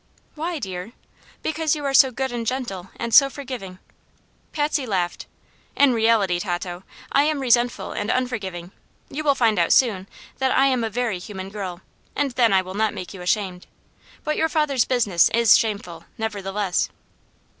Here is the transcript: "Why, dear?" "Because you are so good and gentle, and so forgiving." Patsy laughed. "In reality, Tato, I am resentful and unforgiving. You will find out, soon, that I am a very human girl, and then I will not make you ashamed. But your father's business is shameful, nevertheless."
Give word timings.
"Why, 0.33 0.57
dear?" 0.57 0.93
"Because 1.43 1.75
you 1.75 1.85
are 1.85 1.93
so 1.93 2.09
good 2.09 2.31
and 2.31 2.47
gentle, 2.47 2.89
and 2.97 3.13
so 3.13 3.29
forgiving." 3.29 3.77
Patsy 4.51 4.87
laughed. 4.87 5.27
"In 5.75 5.93
reality, 5.93 6.39
Tato, 6.39 6.81
I 7.11 7.25
am 7.25 7.39
resentful 7.39 7.91
and 7.91 8.09
unforgiving. 8.09 8.71
You 9.11 9.23
will 9.23 9.35
find 9.35 9.59
out, 9.59 9.71
soon, 9.71 10.07
that 10.39 10.57
I 10.57 10.65
am 10.65 10.83
a 10.83 10.89
very 10.89 11.19
human 11.19 11.49
girl, 11.51 11.81
and 12.15 12.31
then 12.31 12.51
I 12.51 12.63
will 12.63 12.73
not 12.73 12.95
make 12.95 13.13
you 13.13 13.21
ashamed. 13.21 13.67
But 14.23 14.37
your 14.37 14.49
father's 14.49 14.85
business 14.85 15.29
is 15.35 15.55
shameful, 15.55 16.05
nevertheless." 16.17 16.89